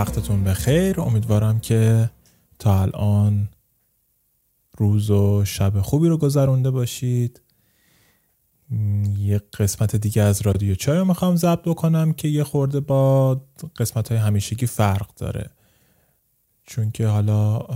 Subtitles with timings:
[0.00, 1.00] وقتتون بخیر.
[1.00, 2.10] امیدوارم که
[2.58, 3.48] تا الان
[4.76, 7.40] روز و شب خوبی رو گذرونده باشید.
[9.18, 13.40] یه قسمت دیگه از رادیو چای رو می‌خوام ضبط بکنم که یه خورده با
[13.76, 15.50] قسمت های همیشگی فرق داره.
[16.62, 17.66] چون که حالا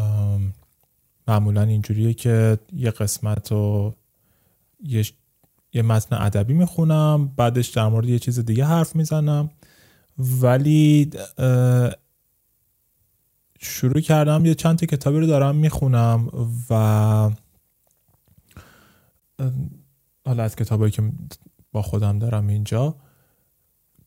[1.28, 3.94] معمولا اینجوریه که یه قسمت رو
[4.84, 5.04] یه,
[5.72, 9.50] یه متن ادبی می‌خونم بعدش در مورد یه چیز دیگه حرف می‌زنم.
[10.18, 11.10] ولی
[13.64, 16.28] شروع کردم یه چند تا کتابی رو دارم می‌خونم
[16.70, 16.74] و
[20.26, 21.02] حالا از کتابایی که
[21.72, 22.96] با خودم دارم اینجا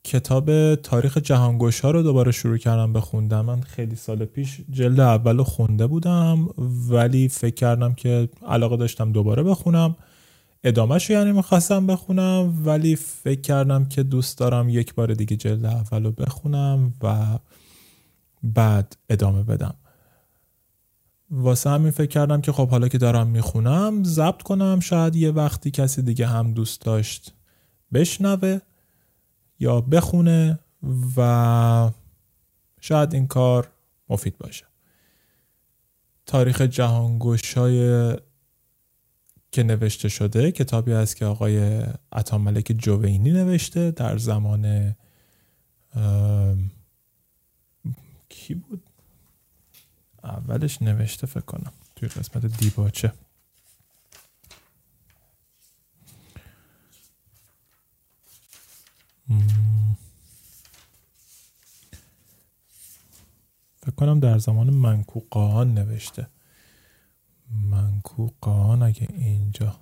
[0.04, 5.44] کتاب تاریخ جهانگوش ها رو دوباره شروع کردم بخوندم من خیلی سال پیش جلد اول
[5.44, 6.48] خونده بودم
[6.90, 9.96] ولی فکر کردم که علاقه داشتم دوباره بخونم.
[10.64, 16.04] ادامهش یعنی می‌خواستم بخونم ولی فکر کردم که دوست دارم یک بار دیگه جلد اول
[16.04, 17.26] رو بخونم و
[18.54, 19.76] بعد ادامه بدم.
[21.30, 25.72] واسه همین فکر کردم که خب حالا که دارم می‌خونم ضبط کنم شاید یه وقتی
[25.72, 27.34] کسی دیگه هم دوست داشت
[27.94, 28.60] بشنوه
[29.60, 30.60] یا بخونه
[31.18, 31.92] و
[32.82, 33.68] شاید این کار
[34.10, 34.66] مفید باشه.
[36.26, 38.16] تاریخ جهانگوشای
[39.52, 44.96] که نوشته شده کتابی است که آقای عطاملک جوینی نوشته در زمان
[48.30, 48.84] کی بود؟
[50.24, 51.74] اولش نوشته فکر کنم.
[51.96, 53.14] توی قسمت دیباچه.
[63.82, 66.28] فکر کنم در زمان منکوقان نوشته.
[67.52, 69.76] منکوقان اگه اینجا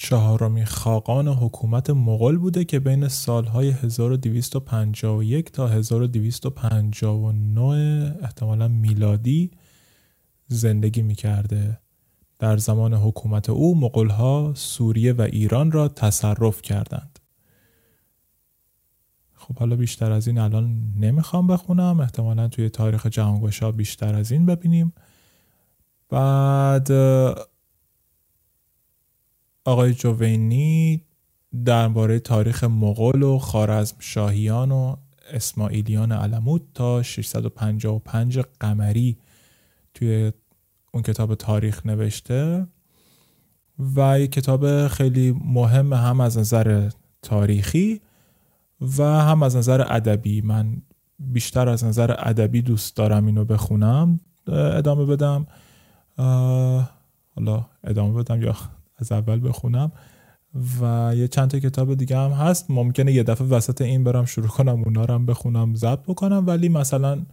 [0.00, 9.50] چهارمین خاقان حکومت مغول بوده که بین سالهای 1251 تا 1259 احتمالا میلادی
[10.46, 11.78] زندگی می‌کرده.
[12.38, 17.18] در زمان حکومت او مغولها سوریه و ایران را تصرف کردند.
[19.34, 22.00] خب حالا بیشتر از این الان نمی‌خوام بخونم.
[22.00, 24.92] احتمالا توی تاریخ جهانگشا بیشتر از این ببینیم.
[26.08, 26.88] بعد
[29.64, 31.02] آقای جوینی
[31.64, 34.96] درباره تاریخ مغول و خارزم شاهیان و
[35.30, 39.18] اسماعیلیان علمود تا 655 قمری
[39.94, 40.32] توی
[40.92, 42.66] اون کتاب تاریخ نوشته
[43.96, 46.90] و یک کتاب خیلی مهم هم از نظر
[47.22, 48.00] تاریخی
[48.98, 50.40] و هم از نظر ادبی.
[50.40, 50.82] من
[51.18, 54.20] بیشتر از نظر ادبی دوست دارم اینو بخونم.
[54.48, 55.46] ادامه بدم.
[57.36, 58.54] حالا ادامه بدم یا
[58.98, 59.92] از اول بخونم.
[60.80, 62.70] و یه چند تا کتاب دیگه هم هست.
[62.70, 66.44] ممکنه یه دفعه وسط این برم شروع کنم اونا رو هم بخونم ضبط بکنم.
[66.46, 67.26] ولی مثلا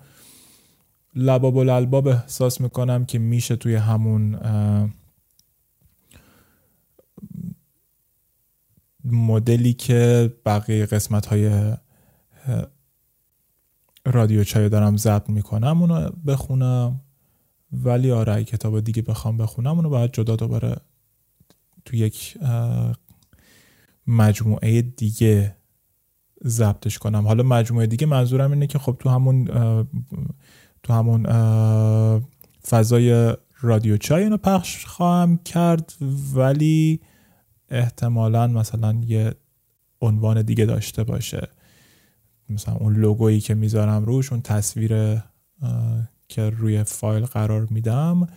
[1.15, 4.39] لباب الالباب احساس می‌کنم که میشه توی همون
[9.03, 11.73] مدلی که بقیه قسمت های
[14.05, 17.01] رادیو چای دارم ضبط می‌کنم اونو بخونم.
[17.71, 20.75] ولی آره کتاب دیگه بخوام بخونم اونو باید جدا دوباره
[21.85, 22.37] تو یک
[24.07, 25.55] مجموعه دیگه
[26.47, 27.27] ضبطش کنم.
[27.27, 29.45] حالا مجموعه دیگه منظورم اینه که خب تو همون
[30.83, 31.25] تو همون
[32.67, 35.93] فضای رادیو چای اینو پخش خواهم کرد
[36.35, 37.01] ولی
[37.69, 39.35] احتمالا مثلا یه
[40.01, 41.47] عنوان دیگه داشته باشه.
[42.49, 45.21] مثلا اون لوگویی که می‌ذارم روش اون تصویر
[46.27, 48.27] که روی فایل قرار میدم.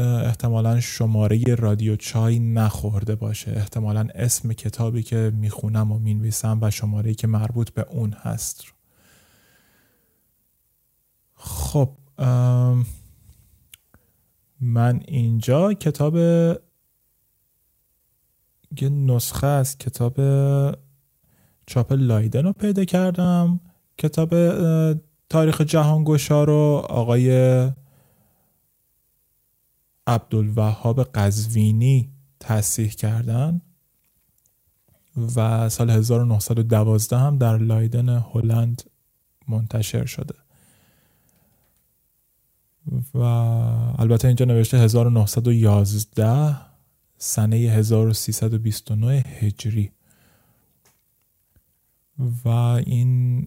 [0.00, 3.50] احتمالا شماره رادیو چای نخورده باشه.
[3.50, 8.64] احتمالا اسم کتابی که می‌خونم و می‌نویسم و شماره که مربوط به اون هست.
[11.34, 11.90] خب
[14.60, 16.16] من اینجا کتاب
[18.80, 20.20] یه نسخه از کتاب
[21.66, 23.60] چاپ لایدن رو پیدا کردم.
[23.98, 24.34] کتاب
[25.28, 27.30] تاریخ جهانگشا رو آقای
[30.06, 33.60] عبدالوهاب قزوینی تصحیح کردن
[35.36, 38.82] و سال 1912 هم در لایدن هلند
[39.48, 40.34] منتشر شده.
[43.14, 43.18] و
[43.98, 46.56] البته اینجا نوشته 1911
[47.18, 49.92] سنه 1329 هجری.
[52.44, 53.46] و این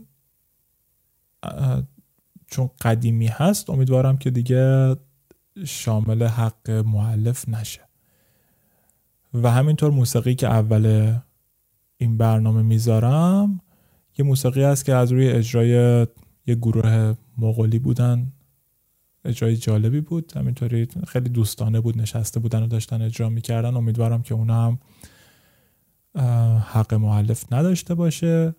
[2.47, 4.95] چون قدیمی هست امیدوارم که دیگه
[5.65, 7.81] شامل حق معلف نشه.
[9.33, 11.15] و همینطور موسیقی که اول
[11.97, 13.61] این برنامه می‌ذارم
[14.17, 15.69] یه موسیقی هست که از روی اجرای
[16.47, 18.31] یه گروه مغولی بودن
[19.25, 20.37] اجرای جالبی بود.
[20.37, 23.77] همینطوری خیلی دوستانه بود نشسته بودن و داشتن اجرا می‌کردن.
[23.77, 24.79] امیدوارم که اونا هم
[26.59, 28.55] حق معلف نداشته باشه.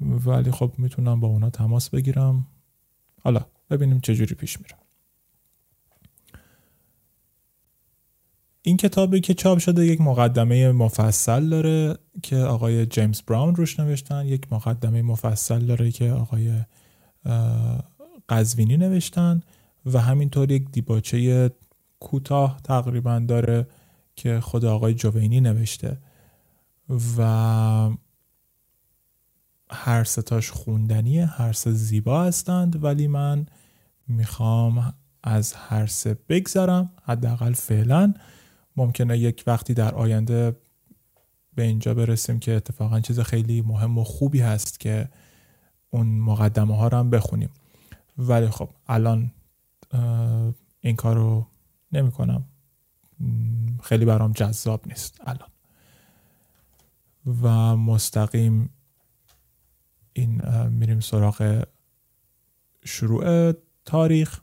[0.00, 2.46] ولی خب می‌تونم با اونا تماس بگیرم.
[3.22, 4.76] حالا ببینیم چجوری پیش میره
[8.66, 14.26] این کتابی که چاپ شده یک مقدمه مفصل داره که آقای جیمز براون روش نوشتن
[14.26, 16.52] یک مقدمه مفصل داره که آقای
[18.28, 19.42] قزوینی نوشتن
[19.86, 21.50] و همینطور یک دیباچه
[22.00, 23.66] کوتاه تقریبا داره
[24.16, 25.98] که خود آقای جوینی نوشته
[27.18, 27.90] و
[29.70, 33.46] هر ستاش خوندنیه هر سه زیبا هستند ولی من
[34.08, 38.14] می‌خوام از هر سه بگذرم حداقل فعلا.
[38.76, 40.56] ممکنه یک وقتی در آینده
[41.54, 45.08] به اینجا برسیم که اتفاقا چیز خیلی مهم و خوبی هست که
[45.90, 47.50] اون مقدمه ها رو هم بخونیم.
[48.18, 49.32] ولی خب الان
[50.80, 51.46] این کار رو
[51.92, 52.44] نمی کنم.
[53.82, 55.48] خیلی برام جذاب نیست الان.
[57.42, 58.70] و مستقیم
[60.12, 61.64] این میریم سراغ
[62.84, 63.52] شروع
[63.84, 64.40] تاریخ.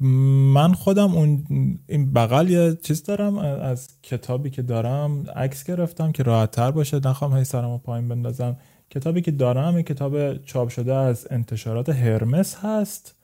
[0.00, 1.44] من خودم اون
[1.88, 7.00] این بغل یه چیز دارم از کتابی که دارم عکس گرفتم که راحت تر باشه
[7.04, 8.56] نخوام هی سرمو پایین بندازم.
[8.90, 13.14] کتابی که دارم این کتاب چاپ شده از انتشارات هرمس هست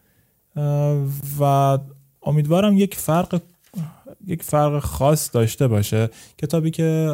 [1.40, 1.78] و
[2.22, 3.42] امیدوارم یک فرق
[4.26, 6.08] یک فرق خاص داشته باشه.
[6.38, 7.12] کتابی که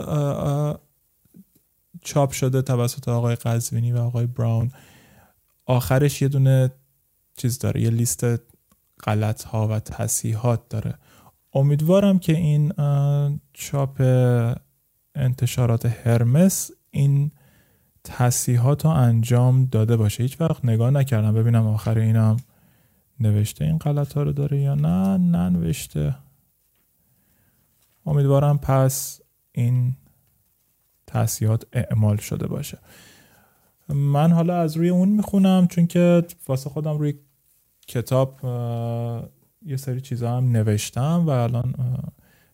[2.03, 4.71] چاپ شده توسط آقای قزوینی و آقای براون
[5.67, 6.73] آخرش یه دونه
[7.37, 8.25] چیز داره یه لیست
[9.03, 10.95] غلط ها و تصیحات داره.
[11.55, 12.73] امیدوارم که این
[13.53, 14.03] چاپ
[15.15, 17.31] انتشارات هرمس این
[18.05, 20.23] تصیحات رو انجام داده باشه.
[20.23, 21.35] هیچ وقت نگاه نکردم.
[21.35, 22.37] ببینم آخر اینم
[23.21, 25.17] نوشته این غلط ها رو داره یا نه.
[25.17, 26.17] ننوشته.
[28.07, 29.21] امیدوارم پس
[29.53, 29.97] این
[31.07, 32.79] تصیحات اعمال شده باشه.
[33.89, 37.15] من حالا از روی اون می‌خونم چون که واسه خودم روی
[37.89, 38.41] کتاب
[39.67, 41.75] یه سری چیزا هم نوشتم و الان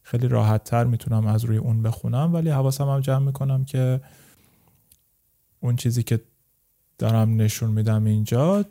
[0.03, 2.35] خیلی راحت تر می‌تونم از روی اون بخونم.
[2.35, 4.00] ولی حواسم هم جمع می‌کنم که
[5.61, 6.21] اون چیزی که
[6.99, 8.65] دارم نشون میدم اینجا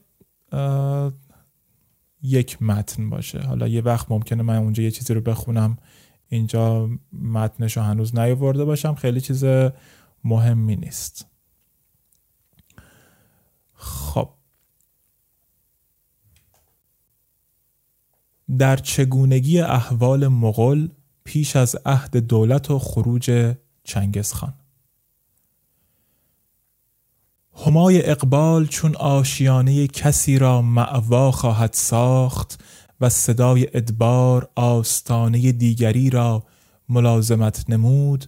[2.22, 3.40] یک متن باشه.
[3.40, 5.78] حالا یه وقت ممکنه من اونجا یه چیزی رو بخونم
[6.30, 8.96] اینجا متنش رو هنوز نیاورده باشم.
[8.96, 9.44] خیلی چیز
[10.24, 11.26] مهمی نیست.
[13.74, 14.39] خب.
[18.58, 20.88] در چگونگی احوال مغل
[21.24, 24.54] پیش از عهد دولت و خروج چنگزخان
[27.66, 32.64] همای اقبال چون آشیانه کسی را معوا خواهد ساخت
[33.02, 36.44] و صدای ادبار آستانه دیگری را
[36.90, 38.26] ملازمت نمود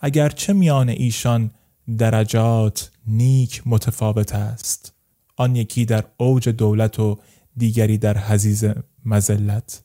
[0.00, 1.50] اگرچه میان ایشان
[1.98, 4.92] درجات نیک متفاوت است.
[5.36, 7.18] آن یکی در اوج دولت و
[7.56, 8.64] دیگری در حزیز
[9.06, 9.84] مزلت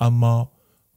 [0.00, 0.52] اما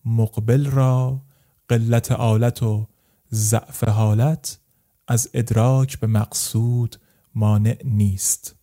[0.05, 1.21] مقبل را
[1.69, 2.87] قلت آلت و
[3.33, 4.59] ضعف حالت
[5.07, 6.95] از ادراک به مقصود
[7.35, 8.55] مانع نیست.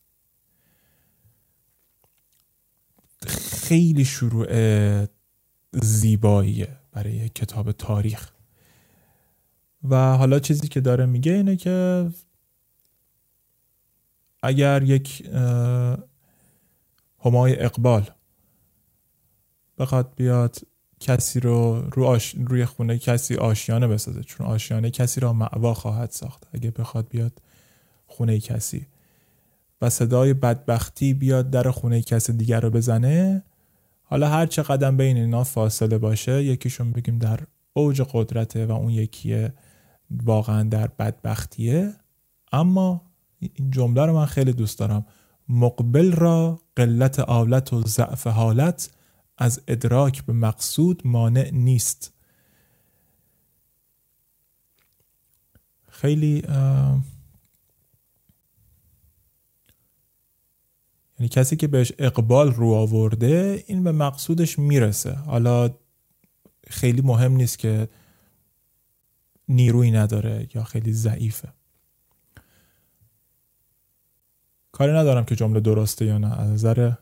[3.26, 4.48] خیلی شروع
[5.72, 8.30] زیباییه برای کتاب تاریخ.
[9.84, 12.10] و حالا چیزی که داره میگه اینه که
[14.42, 15.26] اگر یک
[17.24, 18.10] همای اقبال
[19.78, 20.56] بخواد بیاد
[21.00, 24.22] کسی رو رو روی خونه کسی آشیانه بسازه.
[24.22, 26.46] چون آشیانه کسی را معوا خواهد ساخت.
[26.52, 27.32] اگه بخواد بیاد
[28.06, 28.86] خونه کسی.
[29.82, 33.42] و صدای بدبختی بیاد در خونه کسی دیگر رو بزنه.
[34.02, 37.40] حالا هر چه قدم بین اینا فاصله باشه یکیشون بگیم در
[37.72, 39.52] اوج قدرته و اون یکیه
[40.10, 41.94] واقعا در بدبختیه.
[42.52, 43.02] اما
[43.38, 45.06] این جمله رو من خیلی دوست دارم.
[45.48, 48.90] مقبل را قلت آلت و ضعف حالت
[49.38, 52.12] از ادراک به مقصود مانع نیست.
[55.88, 56.42] خیلی
[61.18, 65.14] یعنی کسی که بهش اقبال رو آورده این به مقصودش می‌رسه.
[65.14, 65.70] حالا
[66.66, 67.88] خیلی مهم نیست که
[69.48, 71.52] نیروی نداره یا خیلی ضعیفه.
[74.72, 76.40] کاری ندارم که جمله درسته یا نه.
[76.40, 76.92] از نظر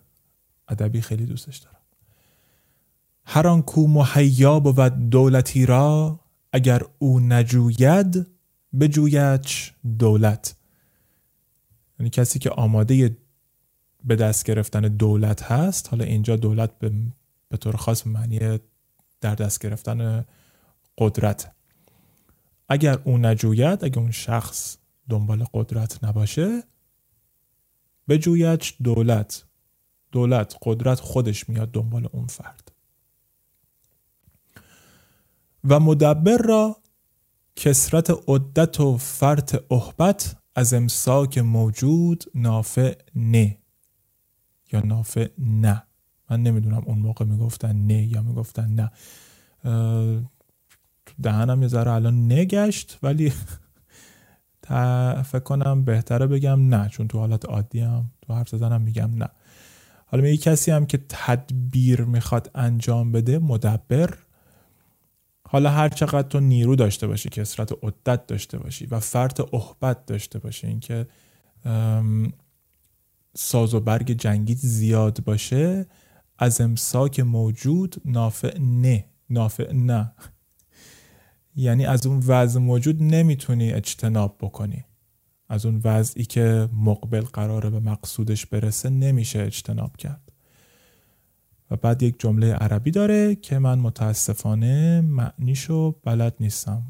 [0.69, 1.76] ادبی خیلی دوستش دارم.
[3.27, 6.21] هر آن کو مهیا بود دولتی را
[6.53, 8.27] اگر او نجوید
[8.81, 10.57] بجویچ دولت.
[11.99, 13.17] یعنی کسی که آماده
[14.05, 16.93] به دست گرفتن دولت هست حالا اینجا دولت به,
[17.49, 18.59] به طور خاص معنی
[19.21, 20.25] در دست گرفتن
[20.99, 21.53] قدرت.
[22.69, 24.77] اگر او نجوید اگر اون شخص
[25.09, 26.63] دنبال قدرت نباشه
[28.09, 29.45] بجویچ دولت.
[30.13, 32.76] دولت قدرت خودش میاد دنبال اون فرد.
[35.69, 36.77] و مدبر را
[37.57, 43.59] کسرت عدت و فرط احبت از امساک موجود نافع نه
[44.73, 45.83] یا نافع نه.
[46.31, 48.91] من نمی‌دونم اون موقع می‌گفتن نه یا می‌گفتن نه.
[51.23, 53.33] دهنم یه ذره الان نگشت ولی
[55.33, 59.29] فکر کنم بهتره بگم نه چون تو حالت عادی هم تو حرف زدنم میگم نه.
[60.07, 64.19] حالا میگه کسی هم که تدبیر می‌خواد انجام بده مدبر
[65.57, 70.39] حالا هر چقدر تو نیرو داشته باشی کسرت عدت داشته باشی و فرط احبت داشته
[70.39, 71.07] باشی اینکه
[73.37, 75.87] ساز و برگ جنگی زیاد باشه
[76.39, 79.05] از امساک موجود نافع نه.
[79.31, 80.13] نافع نه.
[81.55, 84.85] یعنی از اون وضع موجود نمی‌تونی اجتناب بکنی.
[85.49, 90.26] از اون وضعی که مقبل قراره به مقصودش برسه نمیشه اجتناب کرد.
[91.71, 96.83] و بعد یک جمله عربی داره که من متاسفانه معنیشو بلد نیستم.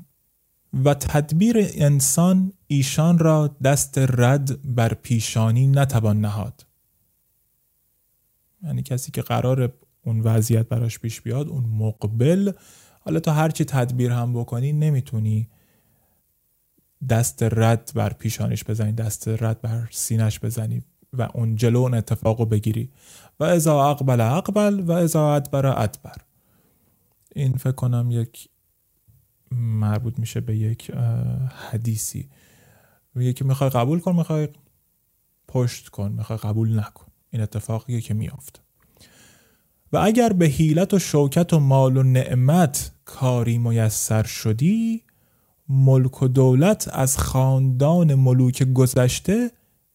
[0.84, 6.66] و تدبیر انسان ایشان را دست رد بر پیشانی نتوان نهاد.
[8.62, 9.72] یعنی کسی که قرار
[10.04, 12.52] اون وضعیت براش پیش بیاد اون مقبل
[13.00, 15.48] حالا تو هرچی تدبیر هم بکنی نمی‌تونی
[17.08, 22.44] دست رد بر پیشانش بزنی دست رد بر سینش بزنی و اون جلو اون اتفاقو
[22.44, 22.90] بگیری.
[23.40, 26.16] و ازا اقبل اقبل و ازا ادبر ادبر.
[27.34, 28.48] این فکر کنم یک
[29.52, 30.90] مربوط میشه به یک
[31.70, 32.28] حدیثی.
[33.14, 34.48] میگه که می‌خوای قبول کن می‌خوای
[35.48, 37.06] پشت کن می‌خوای قبول نکن.
[37.30, 38.60] این اتفاقیه که میافته
[39.92, 45.02] و اگر به حیلت و شوکت و مال و نعمت کاری میسر شدی
[45.68, 49.50] ملک و دولت از خاندان ملوک گذشته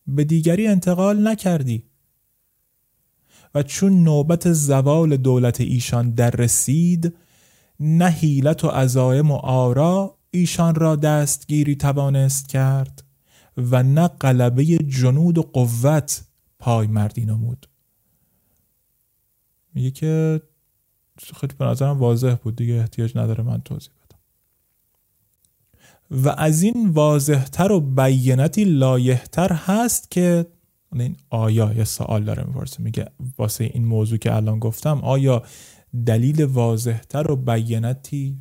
[0.07, 1.90] به دیگری انتقال نکردی.
[3.55, 7.15] و چون نوبت زوال دولت ایشان در رسید
[7.79, 13.03] نه حیلت و عزایم و آرا ایشان را دستگیری توانست کرد
[13.57, 16.23] و نه قلبه جنود و قوت
[16.59, 17.67] پای مردی نمود.
[19.73, 20.41] میگه که
[21.39, 24.19] خیلی به نظرم واضح بود دیگه احتیاج نداره من توضیح بدم.
[26.23, 30.45] و از این واضحتر و بینتی لایحتر هست که
[30.93, 32.83] این آیا یه سوال داره می‌پرسه.
[32.83, 33.07] میگه
[33.37, 35.43] واسه این موضوع که الان گفتم آیا
[36.05, 38.37] دلیل واضحتر و بینتی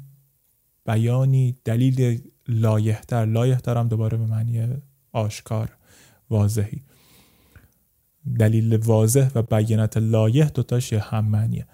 [0.87, 4.69] بیانی دلیل لایحتر؟ لایحتر هم دوباره به معنی
[5.12, 5.76] آشکار
[6.30, 6.83] واضحی.
[8.38, 11.66] دلیل واضح و بیانت لایح دوتاش یه هم معنیه.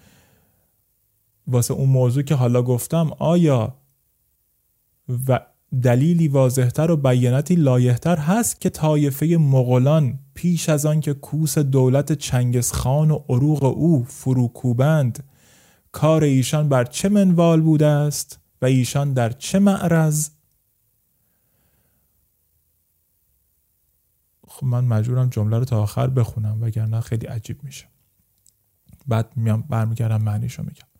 [1.46, 3.76] واسه اون موضوع که حالا گفتم آیا
[5.28, 5.40] و
[5.82, 12.12] دلیلی واضحتر و بیانتی لایحتر هست که طایفه مغولان پیش از آن که کوس دولت
[12.12, 15.24] چنگسخان و عروق او فروکوبند
[15.92, 20.30] کار ایشان بر چه منوال بوده است و ایشان در چه معرض؟
[24.48, 27.86] خب من مجبورم جمله رو تا آخر بخونم وگرنه خیلی عجیب میشه.
[29.06, 30.95] بعد میام برمیگردم معنیشو میگم.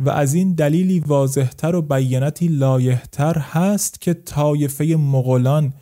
[0.00, 5.72] و از این دلیلی واضحتر و بیانتی لایحتر هست که طایفه مغولان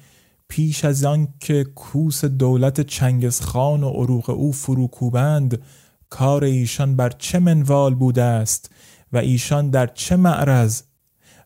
[0.49, 5.63] پیش از آن که کوس دولت چنگزخان و عروق او فروکوبند
[6.11, 8.71] کار ایشان بر چه منوال بوده است
[9.13, 10.83] و ایشان در چه معرض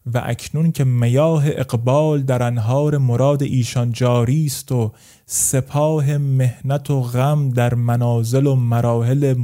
[0.07, 4.93] و اکنون که میاه اقبال در انهار مراد ایشان جاری است و
[5.27, 9.35] سپاه مهنت و غم در منازل و مراحل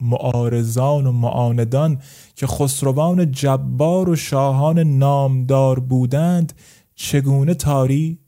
[0.00, 1.98] معارضان و معاندان
[2.36, 6.52] که خسروان جبار و شاهان نامدار بودند
[6.94, 8.18] چگونه تاری؟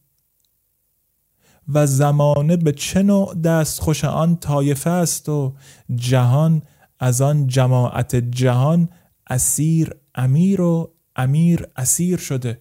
[1.69, 5.54] و زمانه به چه نوع دست خوش آن طایفه است و
[5.95, 6.62] جهان
[7.00, 8.88] از آن جماعت جهان
[9.31, 12.61] اسیر امیر و امیر اسیر شده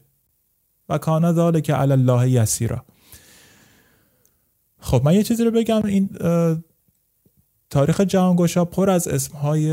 [0.90, 2.86] و کانه ذالک علی الله یسیرا.
[4.80, 6.10] خب من یه چیزی رو بگم این
[7.70, 9.72] تاریخ جهانگشا پر از اسمهای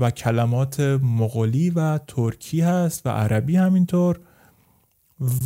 [0.00, 4.20] و کلمات مغولی و ترکی هست و عربی همینطور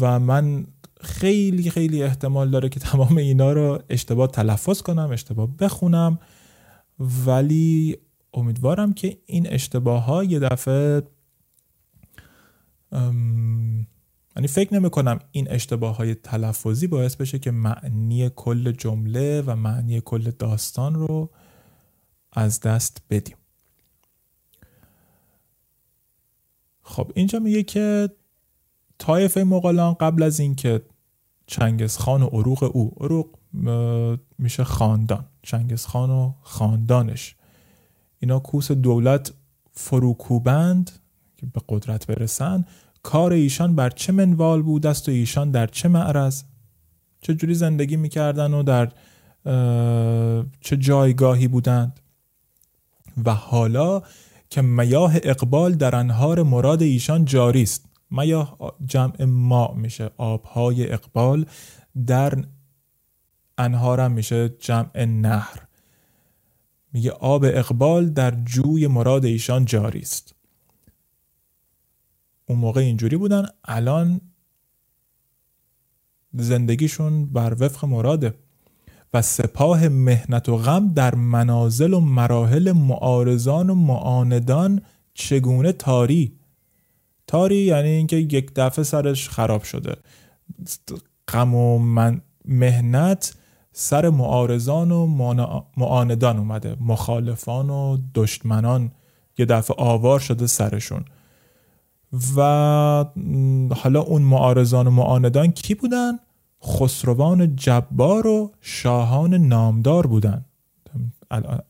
[0.01, 0.67] و من
[1.01, 6.19] خیلی خیلی احتمال داره که تمام اینا رو اشتباه تلفظ کنم اشتباه بخونم.
[7.27, 7.99] ولی
[8.35, 11.03] امیدوارم که این اشتباه ها یه دفعه
[14.37, 19.57] یعنی فکر نمی کنم این اشتباه های تلفظی باعث بشه که معنی کل جمله و
[19.57, 21.31] معنی کل داستان رو
[22.33, 23.37] از دست بدیم.
[26.83, 28.11] خب اینجا میگه که
[28.99, 30.83] طایفه مغولان قبل از اینکه
[31.47, 33.39] چنگزخان و عروق او عروق
[34.39, 35.25] میشه خاندان.
[35.43, 37.37] چنگزخان و خاندانش.
[38.19, 39.33] اینا کوس دولت
[39.73, 40.91] فروکوبند
[41.37, 42.65] که به قدرت برسن.
[43.05, 46.43] کار ایشان بر چه منوال بود است و ایشان در چه معرض؟
[47.21, 48.93] چه جوری زندگی می‌کردن و در
[50.61, 52.01] چه جایگاهی بودند؟
[53.25, 54.03] و حالا
[54.51, 61.47] که میاه اقبال در انهار مراد ایشان جاری است میاه جمع ما میشه آبهای اقبال
[62.07, 62.45] در
[63.59, 65.61] انهارم میشه جمع نهر.
[66.93, 70.34] میگه آب اقبال در جوی مراد ایشان جاری است
[72.47, 74.21] اون موقع اینجوری بودن الان
[76.33, 78.35] زندگیشون بر وفق مراده
[79.15, 84.83] و سپاه مهنت و غم در منازل و مراحل معارضان و معاندان
[85.15, 86.39] چگونه تاری؟
[87.27, 89.97] تاری یعنی اینکه یک دفعه سرش خراب شده.
[91.29, 93.35] غم و من مهنت
[93.73, 95.07] سر معارضان و
[95.77, 96.77] معاندان اومده.
[96.81, 98.93] مخالفان و دشمنان.
[99.39, 101.05] یه دفعه آوار شده سرشون.
[102.37, 102.41] و
[103.75, 106.13] حالا اون معارضان و معاندان کی بودن؟
[106.65, 110.45] خسروان جبار و شاهان نامدار بودن.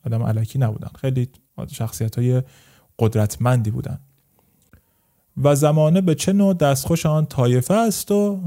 [0.05, 0.87] آدم علکی نبودن.
[1.01, 1.29] خیلی
[1.71, 2.43] شخصیت های
[2.99, 3.99] قدرتمندی بودن.
[5.43, 8.39] و زمانه به چه نوع دستخوش آن طایفه است و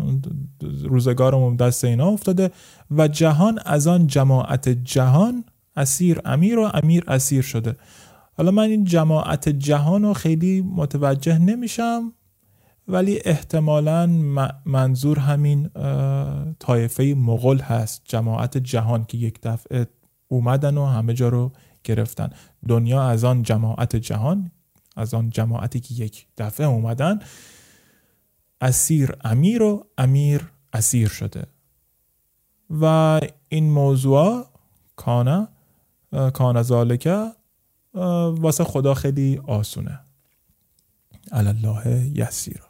[0.83, 2.51] روزگارمون دست اینا افتاده
[2.91, 5.45] و جهان از آن جماعت جهان
[5.77, 7.77] اسیر امیر و امیر اسیر شده.
[8.39, 12.13] حالا من این جماعت جهان رو خیلی متوجه نمیشم
[12.89, 14.07] ولی احتمالا
[14.67, 15.69] منظور همین
[16.59, 19.87] طایفه مغل هست جماعت جهان که یک دفعه
[20.29, 21.53] اومدن و همه جا رو
[21.85, 22.31] گرفتن.
[22.69, 24.51] دنیا از آن جماعت جهان
[24.97, 27.19] از آن جماعتی که یک دفعه اومدن
[28.61, 31.47] اسیر امیر و امیر اسیر شده.
[32.71, 34.47] و این موضوع
[34.97, 35.49] کانه
[36.33, 37.38] کانه ذالکه
[37.95, 40.01] واسه خدا خیلی آسونه.
[41.33, 42.63] الله یسیر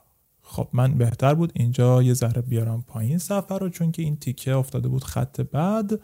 [0.43, 4.55] خب من بهتر بود اینجا یه ذره بیارم پایین سفر رو چون که این تیکه
[4.55, 6.01] افتاده بود خط بعد.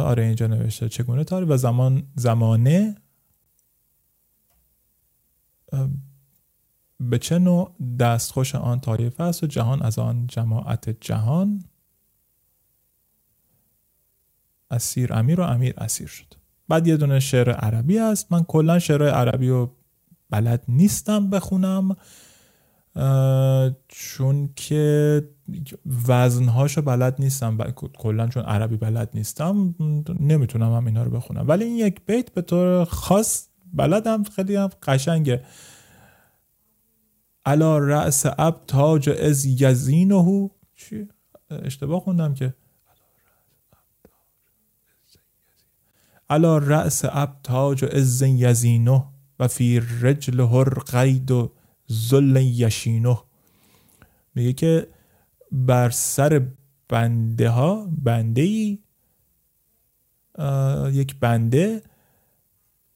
[0.00, 2.96] آره اینجا نوشته چگونه تاری و زمان زمانه.
[7.00, 11.64] به چه نوع دستخوش آن طایفه است و جهان از آن جماعت جهان؟
[14.70, 16.34] اسیر امیر و امیر اسیر شد.
[16.68, 18.32] بعد یه دونه شعر عربی هست.
[18.32, 19.72] من کلا شعر عربی رو
[20.30, 21.96] بلد نیستم بخونم
[23.88, 25.22] چون که
[26.08, 27.58] وزنهاشو بلد نیستم
[27.98, 29.74] کلا چون عربی بلد نیستم
[30.20, 31.48] نمی‌تونم هم اینا رو بخونم.
[31.48, 35.44] ولی این یک بیت به طور خاص بلدم خیلی هم قشنگه.
[37.44, 41.08] علا رأس اب تاج از یزینه چی؟
[41.50, 42.54] اشتباه خوندم که.
[46.30, 49.04] علا رأس اب تاج از یزینه
[49.38, 51.52] و فی رجل هر قید و
[51.86, 53.18] زل یشینه.
[54.34, 54.86] میگه که
[55.52, 56.46] بر سر
[56.88, 58.78] بنده ها بنده ای
[60.92, 61.82] یک بنده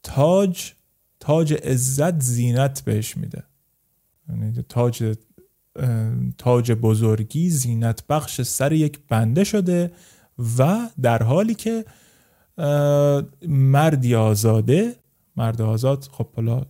[0.03, 0.73] تاج
[1.21, 3.43] تاج عزت زینت بهش میده.
[4.29, 5.17] یعنی تاج
[6.39, 9.93] تاج بزرگی زینت بخش سر یک بنده شده
[10.59, 11.85] و در حالی که
[13.49, 14.97] مردی آزاده؟
[15.37, 16.63] مرد آزاد خب حالا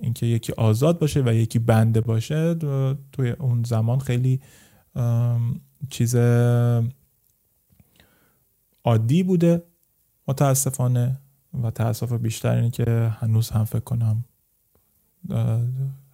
[0.00, 2.54] اینکه یکی آزاد باشه و یکی بنده باشه
[3.12, 4.40] توی اون زمان خیلی
[5.90, 6.16] چیز
[8.84, 9.62] عادی بوده.
[10.28, 11.18] متاسفانه
[11.62, 14.24] و تاسف بیشتر اینه که هنوز هم فکر کنم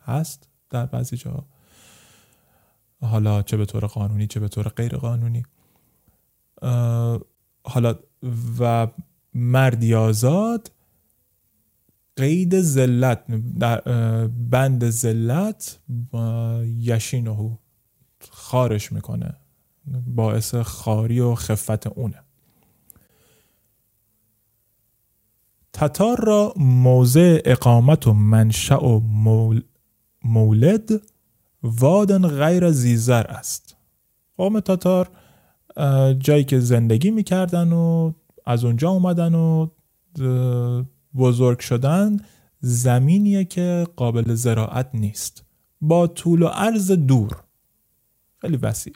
[0.04, 1.44] هست در بعضی جا.
[3.00, 5.42] حالا چه به طور قانونی چه به طور غیر قانونی
[7.68, 7.94] حالا
[8.61, 8.88] و
[9.35, 10.70] مردی آزاد
[12.16, 13.26] قید ذلت
[13.59, 13.81] در
[14.26, 15.81] بند ذلت
[16.64, 17.57] یشینهو
[18.31, 19.37] خارش می‌کنه
[20.07, 22.22] باعث خاری و خفت اونه.
[25.72, 29.00] تتار را موضع اقامت و منشأ و
[30.24, 30.90] مولد
[31.62, 33.76] وادن غیر زیزر است.
[34.37, 35.11] قوم تاتار
[36.18, 38.12] جایی که زندگی می‌کردن و
[38.46, 39.68] از اونجا اومدن و
[41.16, 42.16] بزرگ شدن
[42.60, 45.44] زمینیه که قابل زراعت نیست.
[45.80, 47.44] با طول و عرض دور.
[48.38, 48.92] خیلی وسیع.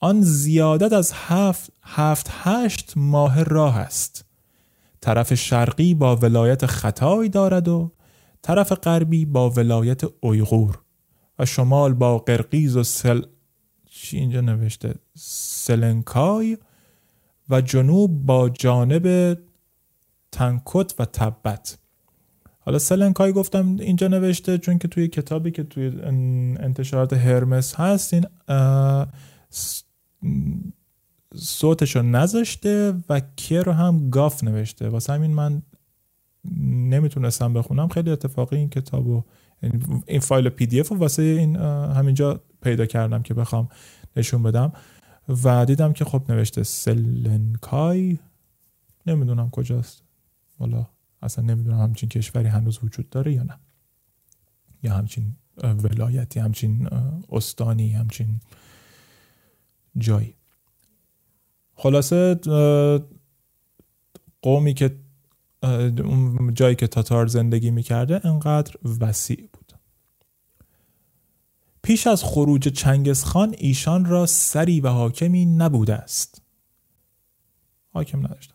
[0.00, 4.24] آن زیادت از هفت, هفت هشت ماه راه است.
[5.00, 7.92] طرف شرقی با ولایت خطای دارد و
[8.42, 10.78] طرف غربی با ولایت اویغور
[11.38, 13.22] و شمال با قرقیز و سل
[13.90, 16.58] چی اینجا نوشته؟ سلنکای
[17.50, 19.38] و جنوب با جانب
[20.32, 21.78] تنکت و تبت.
[22.60, 25.86] حالا سلنکای گفتم اینجا نوشته چون که توی کتابی که توی
[26.60, 28.26] انتشارات هرمس هست این
[31.34, 34.88] صوتش رو نذاشته و ک رو هم گاف نوشته.
[34.88, 35.62] واسه همین من
[36.88, 37.88] نمی‌تونستم بخونم.
[37.88, 39.24] خیلی اتفاقی این کتاب و
[40.06, 43.68] این فایل PDF واسه این همینجا پیدا کردم که بخوام
[44.16, 44.72] نشون بدم.
[45.44, 48.18] و دیدم که خب نوشته سلنکای
[49.06, 50.02] نمی‌دونم کجاست.
[50.58, 50.86] والا
[51.22, 53.58] اصلا نمی‌دونم همچین کشوری هنوز وجود داره یا نه.
[54.82, 56.88] یا همچین ولایتی همچین
[57.32, 58.40] استانی همچین
[59.98, 60.34] جایی.
[61.74, 62.34] خلاصه
[64.42, 64.96] قومی که
[66.52, 69.57] جایی که تاتار زندگی می‌کرده انقدر وسیع بود.
[71.88, 76.42] پیش از خروج چنگزخان ایشان را سری و حاکمی نبوده است.
[77.92, 78.54] حاکم نداشتن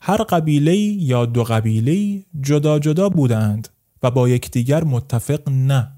[0.00, 3.68] هر قبیله یا دو قبیله جدا جدا بودند
[4.02, 5.92] و با یکدیگر متفق نه.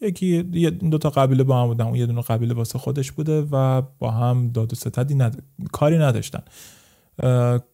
[0.00, 3.82] یکی دو تا قبیله با هم بودن اون یه دونه قبیله واسه خودش بوده و
[3.98, 5.42] با هم داد و ستدی ند...
[5.72, 6.42] کاری نداشتن.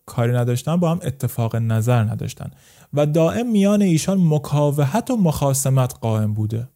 [0.07, 2.51] کاری نداشتن با هم اتفاق نظر نداشتن.
[2.93, 6.69] و دائم میان ایشان مکاوهت و مخاسمت قائم بوده.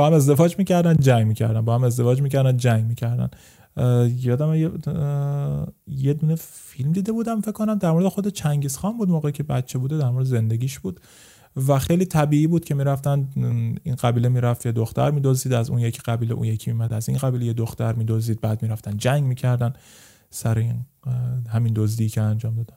[0.00, 1.60] با هم ازدواج می‌کردن جنگ می‌کردن.
[1.60, 3.30] با هم ازدواج می‌کردن جنگ می‌کردن.
[4.16, 4.54] یادم
[5.86, 9.42] یه دونه فیلم دیده بودم فکر کنم در مورد خود چنگیز خان بود موقعی که
[9.42, 11.00] بچه بوده در مورد زندگیش بود.
[11.68, 13.28] و خیلی طبیعی بود که می‌رفتن
[13.84, 17.18] این قبیله می‌رفت یه دختر میدوزید از اون یکی قبیله اون یکی میمد از این
[17.18, 19.72] قبیله یه دختر میدوزید بعد می‌رفتن جنگ می‌کردن.
[20.30, 20.84] سر این
[21.48, 22.76] همین دزدی که انجام دادن.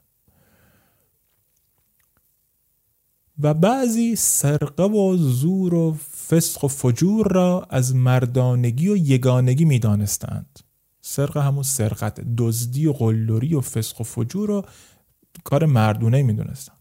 [3.40, 5.94] و بعضی سرقه و زور و
[6.28, 10.60] فسق و فجور را از مردانگی و یگانگی می‌دانستند.
[11.02, 14.66] سرقه همون سرقت دزدی و قلدری و فسق و فجور رو
[15.44, 16.78] کار مردونه می‌دونستند.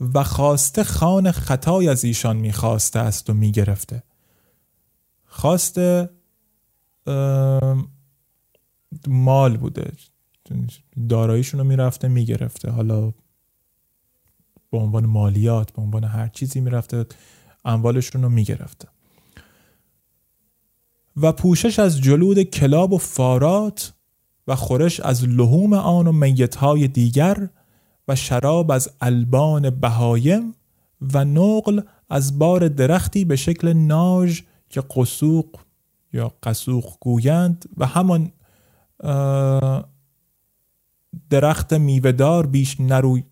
[0.00, 4.02] و خواسته خان خطای از ایشان می‌خواسته است و می‌گرفته.
[5.24, 6.10] خواسته
[9.08, 9.92] مال بوده.
[11.08, 12.70] داراییشون رو می‌رفته می‌گرفته.
[12.70, 13.12] حالا
[14.76, 17.06] به عنوان مالیات به عنوان هر چیزی می‌رفته
[17.64, 18.88] اموالشون رو می‌گرفته.
[21.16, 23.92] و پوشش از جلود کلاب و فارات
[24.46, 27.48] و خورش از لحوم آن و میتهای دیگر
[28.08, 30.54] و شراب از البان بهایم
[31.00, 35.56] و نقل از بار درختی به شکل ناج که قسوق
[36.12, 38.32] یا قسوق گویند و همان
[41.30, 43.24] درخت میوهدار بیش نروی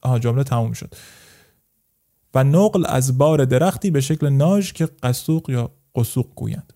[0.00, 0.94] آها جمله تموم شد.
[2.34, 6.72] و نقل از بار درختی به شکل ناج که قسوق یا قسوق گویند.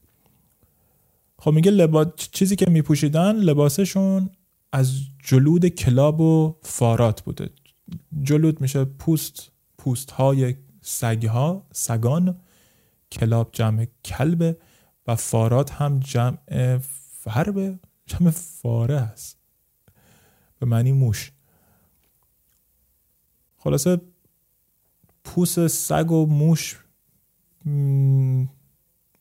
[1.39, 4.31] خب میگه لباس چیزی که میپوشیدن لباسشون
[4.73, 7.51] از جلود کلاب و فارات بوده.
[8.23, 12.41] جلود میشه پوست پوست های سگ ها سگان
[13.13, 14.57] کلاب جمع کلبه
[15.07, 16.79] و فارات هم جمع
[17.19, 19.39] فربه جمع فاره است.
[20.59, 21.33] به معنی موش.
[23.69, 24.01] خلاصه
[25.25, 26.79] پوست سگ و موش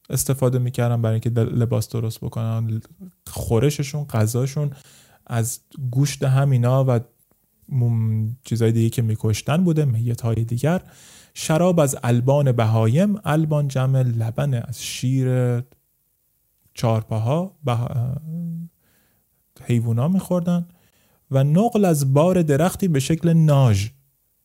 [0.10, 2.82] استفاده می‌کردن برای اینکه لباس درست بکنن
[3.28, 4.72] خورششون غذاشون
[5.26, 5.60] از
[5.92, 7.00] گوشت همینا و
[8.44, 10.82] چیزهای دیگه که میکشتن بوده میت های دیگر.
[11.34, 13.16] شراب از البان بهایم.
[13.26, 15.60] البان جمع لبن از شیر
[16.74, 18.16] چارپاها بها...
[19.64, 20.68] حیوونا میخوردن.
[21.32, 23.90] و نقل از بار درختی به شکل ناج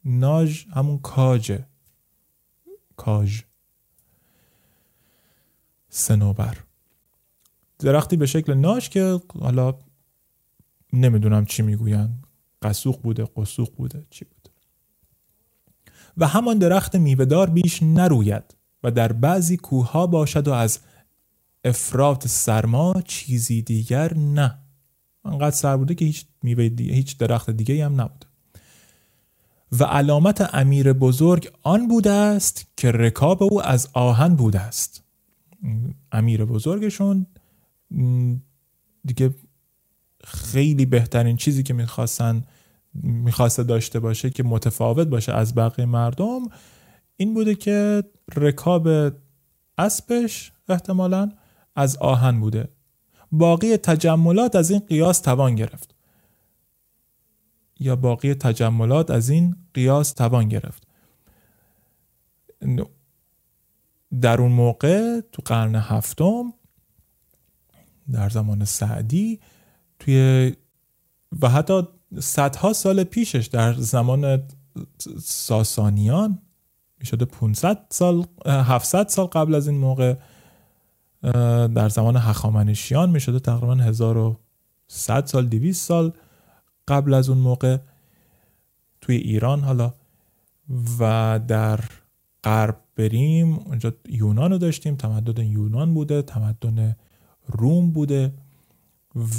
[0.05, 1.67] ناج همون کاجه
[2.97, 3.43] کاج
[5.89, 6.59] سنوبر
[7.79, 9.75] درختی به شکل ناج که حالا
[10.93, 12.09] نمی‌دونم چی می‌گوین.
[12.63, 14.49] قسوق بوده قسوق بوده چی بود
[16.17, 20.79] و همان درخت میوهدار بیش نروید و در بعضی کوه باشد و از
[21.65, 24.59] افراط سرما چیزی دیگر نه.
[25.25, 28.27] انقدر سر بوده که هیچ میوه هیچ درخت دیگه هم نبوده.
[29.79, 35.05] و علامت امیر بزرگ آن بوده است که رکاب او از آهن بوده است
[36.13, 37.27] امیر بزرگشون
[39.05, 39.35] دیگه
[40.25, 42.45] خیلی بهترین چیزی که می‌خواستن
[43.03, 46.41] می‌خواسته داشته باشه که متفاوت باشه از بقیه مردم
[47.17, 48.05] این بوده که
[48.37, 48.89] رکاب
[49.79, 51.31] اسبش احتمالا
[51.77, 52.69] از آهن بوده.
[53.33, 55.92] باقی تجملات از این قیاس توان گرفت.
[57.83, 60.87] یا باقی تجملات از این قیاس توان گرفت.
[64.21, 66.55] در اون موقع تو قرن هفتم
[68.13, 69.41] در زمان سعدی
[69.99, 70.53] توی
[71.41, 71.83] و حتی
[72.21, 74.43] صدها سال پیشش در زمان
[75.21, 76.39] ساسانیان
[76.99, 80.15] می‌شده 500 سال 700 سال قبل از این موقع
[81.75, 86.13] در زمان هخامنشیان می‌شده تقریبا 1100 سال 200 سال
[86.89, 87.79] قبل از اون موقع
[89.01, 89.95] توی ایران حالا
[90.99, 91.81] و در
[92.45, 93.59] غرب بریم.
[93.59, 94.97] اونجا یونان رو داشتیم.
[94.97, 96.97] تمدن یونان بوده تمدن
[97.47, 98.35] روم بوده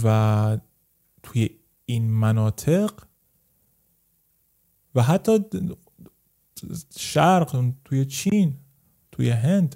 [0.03, 0.57] و
[1.23, 1.49] توی
[1.85, 2.91] این مناطق
[4.95, 5.39] و حتی
[6.97, 8.57] شرق توی چین
[9.11, 9.75] توی هند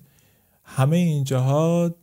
[0.64, 1.96] همه اینجاها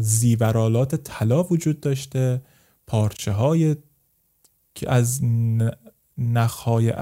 [0.00, 2.42] زیورالات طلا وجود داشته
[2.86, 3.76] پارچه های
[4.74, 5.20] که از
[6.18, 6.92] نخهای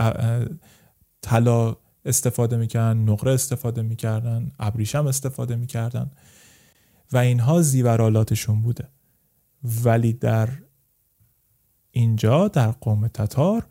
[1.23, 6.11] طلا استفاده می‌کردن نقره استفاده می‌کردن ابریشم استفاده می‌کردن
[7.13, 8.89] و اینها زیورالاتشون بوده.
[9.85, 10.49] ولی در
[11.91, 13.67] اینجا در قوم تتار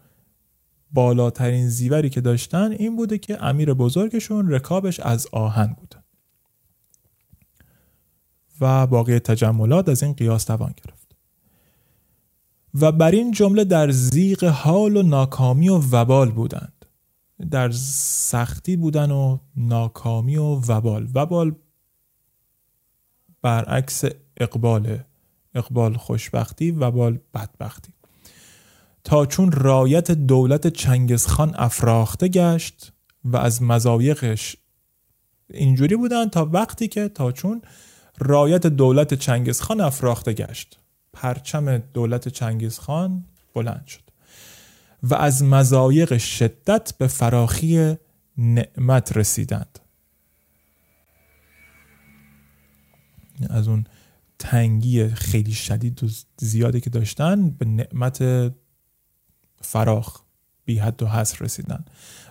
[0.91, 5.98] بالاترین زیوری که داشتن این بوده که امیر بزرگشون رکابش از آهن بوده
[8.61, 11.15] و باقی تجملات از این قیاس توان گرفت.
[12.73, 16.85] و بر این جمله در زیق حال و ناکامی و وبال بودند.
[17.51, 21.07] در سختی بودن و ناکامی و وبال.
[21.15, 21.55] وبال
[23.41, 24.03] برعکس
[24.37, 24.99] اقبال
[25.55, 27.93] اقبال خوشبختی وبال بدبختی.
[29.03, 32.93] تا چون رایت دولت چنگزخان افراخته گشت
[33.23, 34.55] و از مزایقش
[35.53, 37.61] اینجوری بودن تا وقتی که تا چون
[38.19, 40.79] رایت دولت چنگزخان افراخته گشت.
[41.13, 44.01] پرچم دولت چنگزخان بلند شد
[45.03, 47.95] و از مزایق شدت به فراخی
[48.37, 49.79] نعمت رسیدند.
[53.49, 53.85] از اون
[54.39, 58.23] تنگی خیلی شدید و زیادی که داشتن به نعمت
[59.61, 60.21] فراخ
[60.65, 61.85] بی حد و حصر رسیدن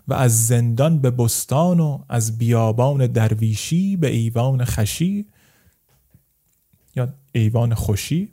[0.08, 5.26] و از زندان به بستان و از بیابان درویشی به ایوان خشی
[7.38, 8.32] ایوان خوشی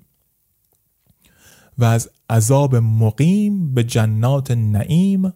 [1.77, 5.33] و از عذاب مقیم به جنات نعیم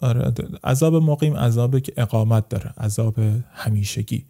[0.00, 0.32] آره
[0.64, 3.18] عذاب مقیم عذابی که اقامت داره عذاب
[3.52, 4.26] همیشگی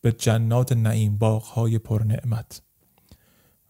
[0.00, 2.62] به جنات نعیم باغهای پر نعمت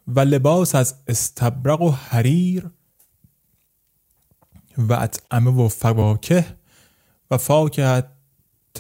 [0.07, 2.71] و لباس از استبرق و حریر
[4.79, 6.57] و اطعمه و فواکه
[7.31, 8.11] و فاکهت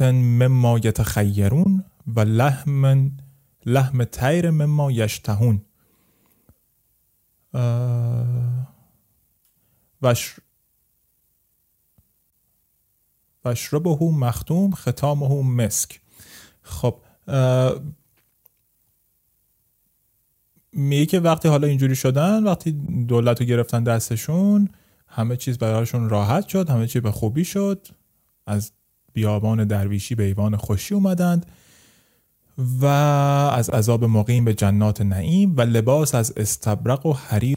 [0.02, 3.10] مما یتخیرون و لحم
[3.66, 5.60] لحم تیر مما یشتهون.
[13.44, 16.00] وشربه مختوم ختامه مسک.
[16.62, 17.02] خب
[20.72, 22.72] میگه که وقتی حالا اینجوری شدن وقتی
[23.08, 24.68] دولت رو گرفتن دستشون
[25.10, 27.86] همه چیز برایشون راحت شد همه چیز به خوبی شد.
[28.46, 28.72] از
[29.12, 31.46] بیابان درویشی به ایوان خوشی اومدند
[32.80, 32.86] و
[33.54, 37.56] از عذاب مقیم به جنات نعیم و لباس از استبرق و حریر.